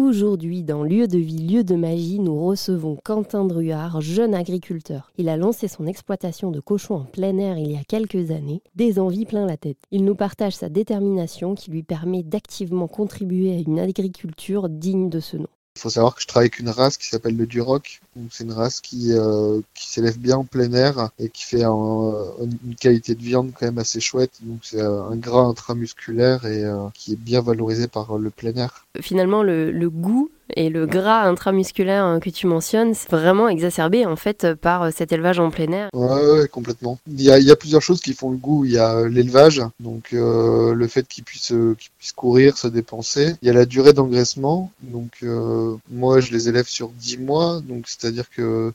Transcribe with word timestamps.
Aujourd'hui, 0.00 0.62
dans 0.62 0.84
Lieu 0.84 1.08
de 1.08 1.18
vie, 1.18 1.44
lieu 1.44 1.64
de 1.64 1.74
magie, 1.74 2.20
nous 2.20 2.46
recevons 2.46 2.96
Quentin 3.04 3.44
Druard, 3.44 4.00
jeune 4.00 4.32
agriculteur. 4.32 5.10
Il 5.18 5.28
a 5.28 5.36
lancé 5.36 5.66
son 5.66 5.88
exploitation 5.88 6.52
de 6.52 6.60
cochons 6.60 6.94
en 6.94 7.04
plein 7.04 7.36
air 7.36 7.58
il 7.58 7.72
y 7.72 7.76
a 7.76 7.82
quelques 7.82 8.30
années, 8.30 8.62
des 8.76 9.00
envies 9.00 9.26
plein 9.26 9.44
la 9.44 9.56
tête. 9.56 9.78
Il 9.90 10.04
nous 10.04 10.14
partage 10.14 10.54
sa 10.54 10.68
détermination 10.68 11.56
qui 11.56 11.72
lui 11.72 11.82
permet 11.82 12.22
d'activement 12.22 12.86
contribuer 12.86 13.50
à 13.50 13.58
une 13.58 13.80
agriculture 13.80 14.68
digne 14.68 15.10
de 15.10 15.18
ce 15.18 15.36
nom. 15.36 15.48
Il 15.78 15.80
faut 15.80 15.90
savoir 15.90 16.16
que 16.16 16.22
je 16.22 16.26
travaille 16.26 16.46
avec 16.46 16.58
une 16.58 16.70
race 16.70 16.96
qui 16.96 17.06
s'appelle 17.06 17.36
le 17.36 17.46
Duroc. 17.46 18.00
C'est 18.32 18.42
une 18.42 18.52
race 18.52 18.80
qui, 18.80 19.12
euh, 19.12 19.60
qui 19.74 19.88
s'élève 19.88 20.18
bien 20.18 20.38
en 20.38 20.44
plein 20.44 20.72
air 20.72 21.10
et 21.20 21.28
qui 21.28 21.44
fait 21.44 21.62
une 21.62 22.74
qualité 22.80 23.14
de 23.14 23.22
viande 23.22 23.52
quand 23.56 23.66
même 23.66 23.78
assez 23.78 24.00
chouette. 24.00 24.32
Donc 24.42 24.58
c'est 24.62 24.80
un 24.80 25.14
gras 25.14 25.44
intramusculaire 25.44 26.44
et 26.46 26.64
euh, 26.64 26.88
qui 26.94 27.12
est 27.12 27.16
bien 27.16 27.40
valorisé 27.40 27.86
par 27.86 28.18
le 28.18 28.30
plein 28.30 28.54
air. 28.54 28.86
Finalement, 29.00 29.44
le, 29.44 29.70
le 29.70 29.88
goût 29.88 30.32
et 30.56 30.70
le 30.70 30.86
gras 30.86 31.22
intramusculaire 31.22 32.04
hein, 32.04 32.20
que 32.20 32.30
tu 32.30 32.46
mentionnes, 32.46 32.94
c'est 32.94 33.10
vraiment 33.10 33.48
exacerbé 33.48 34.06
en 34.06 34.16
fait 34.16 34.54
par 34.54 34.84
euh, 34.84 34.90
cet 34.94 35.12
élevage 35.12 35.38
en 35.38 35.50
plein 35.50 35.70
air. 35.72 35.88
Ouais, 35.92 36.48
complètement. 36.48 36.98
Il 37.06 37.20
y, 37.20 37.30
a, 37.30 37.56
plusieurs 37.56 37.82
choses 37.82 38.00
qui 38.00 38.14
font 38.14 38.30
le 38.30 38.36
goût. 38.36 38.64
Il 38.64 38.72
y 38.72 38.78
a 38.78 38.94
euh, 38.94 39.08
l'élevage, 39.08 39.62
donc 39.80 40.12
euh, 40.12 40.74
le 40.74 40.88
fait 40.88 41.06
qu'il 41.06 41.24
puisse, 41.24 41.52
euh, 41.52 41.76
courir, 42.16 42.56
se 42.56 42.68
dépenser. 42.68 43.34
Il 43.42 43.48
y 43.48 43.50
a 43.50 43.54
la 43.54 43.66
durée 43.66 43.92
d'engraissement. 43.92 44.72
Donc 44.82 45.18
euh, 45.22 45.76
moi, 45.90 46.20
je 46.20 46.32
les 46.32 46.48
élève 46.48 46.66
sur 46.66 46.88
10 46.88 47.18
mois, 47.18 47.60
donc 47.60 47.88
c'est-à-dire 47.88 48.30
que 48.30 48.72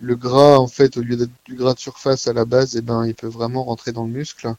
le 0.00 0.16
gras, 0.16 0.56
en 0.56 0.68
fait, 0.68 0.96
au 0.96 1.02
lieu 1.02 1.16
d'être 1.16 1.30
du 1.44 1.54
gras 1.54 1.74
de 1.74 1.78
surface 1.78 2.26
à 2.26 2.32
la 2.32 2.44
base, 2.44 2.76
eh 2.76 2.80
ben, 2.80 3.04
il 3.06 3.14
peut 3.14 3.26
vraiment 3.26 3.64
rentrer 3.64 3.92
dans 3.92 4.04
le 4.04 4.10
muscle. 4.10 4.54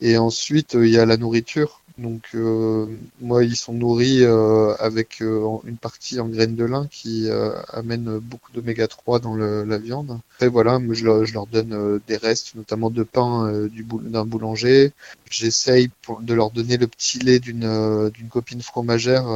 Et 0.00 0.18
ensuite, 0.18 0.74
il 0.74 0.90
y 0.90 0.98
a 0.98 1.06
la 1.06 1.16
nourriture. 1.16 1.80
Donc 1.98 2.28
euh, 2.34 2.86
moi, 3.20 3.42
ils 3.42 3.56
sont 3.56 3.72
nourris 3.72 4.22
euh, 4.22 4.74
avec 4.78 5.22
euh, 5.22 5.56
une 5.64 5.78
partie 5.78 6.20
en 6.20 6.28
graines 6.28 6.54
de 6.54 6.64
lin 6.64 6.86
qui 6.90 7.28
amène 7.72 8.18
beaucoup 8.18 8.52
d'oméga 8.52 8.86
3 8.86 9.18
dans 9.20 9.34
le, 9.34 9.64
la 9.64 9.78
viande. 9.78 10.18
Après 10.34 10.48
voilà, 10.48 10.78
moi, 10.78 10.94
je, 10.94 11.04
leur, 11.04 11.46
donne 11.46 12.00
des 12.06 12.16
restes, 12.16 12.54
notamment 12.54 12.90
de 12.90 13.02
pain 13.02 13.66
du 13.68 13.84
d'un 13.84 14.24
boulanger. 14.26 14.92
J'essaye 15.30 15.90
de 16.20 16.34
leur 16.34 16.50
donner 16.50 16.76
le 16.76 16.86
petit 16.86 17.18
lait 17.18 17.38
d'une 17.38 18.10
d'une 18.10 18.28
copine 18.28 18.60
fromagère. 18.62 19.26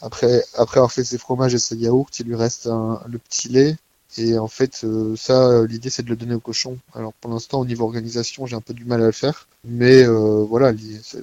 après 0.00 0.42
après 0.54 0.78
avoir 0.78 0.92
fait 0.92 1.04
ses 1.04 1.18
fromages 1.18 1.54
et 1.54 1.58
ses 1.58 1.76
yaourts, 1.76 2.10
il 2.18 2.26
lui 2.26 2.36
reste 2.36 2.66
un, 2.66 3.00
le 3.06 3.18
petit 3.18 3.48
lait. 3.48 3.76
Et 4.18 4.38
en 4.38 4.48
fait, 4.48 4.82
euh, 4.84 5.16
ça, 5.16 5.64
l'idée, 5.66 5.88
c'est 5.88 6.02
de 6.02 6.10
le 6.10 6.16
donner 6.16 6.34
au 6.34 6.40
cochon. 6.40 6.76
Alors, 6.94 7.12
pour 7.14 7.30
l'instant, 7.30 7.60
au 7.60 7.64
niveau 7.64 7.84
organisation, 7.84 8.46
j'ai 8.46 8.56
un 8.56 8.60
peu 8.60 8.74
du 8.74 8.84
mal 8.84 9.02
à 9.02 9.06
le 9.06 9.12
faire. 9.12 9.46
Mais 9.64 10.02
euh, 10.02 10.44
voilà, 10.48 10.72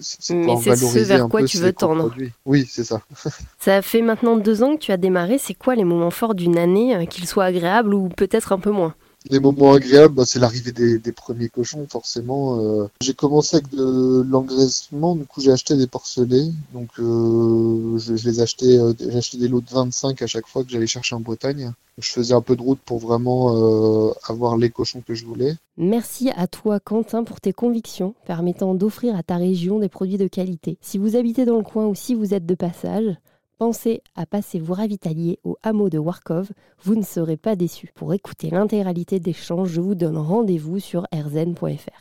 c'est 0.02 0.42
pour 0.44 0.60
valoriser 0.60 1.04
ce 1.04 1.08
vers 1.08 1.28
quoi 1.28 1.44
tu 1.44 1.58
veux 1.58 1.74
tendre. 1.74 2.14
Oui, 2.46 2.68
c'est 2.70 2.84
ça. 2.84 3.02
ça 3.60 3.82
fait 3.82 4.02
maintenant 4.02 4.38
deux 4.38 4.64
ans 4.64 4.76
que 4.76 4.82
tu 4.82 4.92
as 4.92 4.98
démarré. 4.98 5.38
C'est 5.38 5.54
quoi 5.54 5.76
les 5.76 5.84
moments 5.84 6.10
forts 6.10 6.36
d'une 6.36 6.58
année, 6.58 6.96
euh, 6.96 7.06
qu'ils 7.06 7.28
soient 7.28 7.46
agréables 7.46 7.94
ou 7.94 8.10
peut-être 8.10 8.54
un 8.54 8.60
peu 8.60 8.72
moins? 8.72 8.96
Les 9.30 9.40
moments 9.40 9.74
agréables, 9.74 10.14
bah, 10.14 10.26
c'est 10.26 10.40
l'arrivée 10.40 10.72
des, 10.72 11.12
premiers 11.12 11.50
cochons, 11.50 11.86
forcément. 11.90 12.60
Euh, 12.60 12.88
j'ai 13.02 13.14
commencé 13.14 13.58
avec 13.58 13.70
de 13.70 14.26
l'engraissement, 14.28 15.16
du 15.16 15.26
coup 15.26 15.42
j'ai 15.42 15.52
acheté 15.52 15.76
des 15.76 15.88
porcelets, 15.88 16.52
donc 16.74 16.90
euh, 17.00 17.98
je, 17.98 18.14
les 18.14 18.40
achetais, 18.40 18.78
euh, 18.78 18.94
j'ai 19.00 19.38
des 19.38 19.48
lots 19.48 19.62
de 19.62 19.70
25 19.70 20.22
à 20.22 20.28
chaque 20.28 20.48
fois 20.48 20.64
que 20.64 20.70
j'allais 20.70 20.88
chercher 20.88 21.16
en 21.16 21.20
Bretagne. 21.20 21.74
Je 21.98 22.12
faisais 22.12 22.34
un 22.34 22.42
peu 22.42 22.56
de 22.56 22.62
route 22.62 22.80
pour 22.86 23.00
vraiment 23.00 24.14
avoir 24.30 24.56
les 24.56 24.70
cochons 24.70 25.04
que 25.06 25.16
je 25.16 25.26
voulais. 25.26 25.56
Merci 25.76 26.30
à 26.34 26.48
toi 26.48 26.80
Quentin 26.80 27.26
pour 27.26 27.42
tes 27.42 27.52
convictions 27.52 28.16
permettant 28.26 28.74
d'offrir 28.74 29.18
à 29.18 29.24
ta 29.24 29.36
région 29.36 29.80
des 29.80 29.90
produits 29.90 30.18
de 30.18 30.30
qualité. 30.30 30.78
Si 30.80 30.98
vous 30.98 31.18
habitez 31.18 31.44
dans 31.44 31.58
le 31.58 31.64
coin 31.64 31.88
ou 31.88 31.96
si 31.96 32.16
vous 32.16 32.34
êtes 32.34 32.46
de 32.46 32.56
passage, 32.56 33.18
Pensez 33.60 34.02
à 34.16 34.26
passer 34.26 34.58
vous 34.58 34.74
ravitailler 34.74 35.38
au 35.44 35.58
hameau 35.64 35.90
de 35.90 35.98
Warkov, 35.98 36.50
vous 36.82 36.96
ne 36.96 37.04
serez 37.04 37.36
pas 37.36 37.58
déçus. 37.58 37.92
Pour 37.94 38.14
écouter 38.14 38.50
l'intégralité 38.50 39.20
d'échanges, 39.20 39.68
je 39.68 39.82
vous 39.82 39.96
donne 39.96 40.18
rendez-vous 40.18 40.80
sur 40.80 41.06
rzn.fr. 41.14 41.92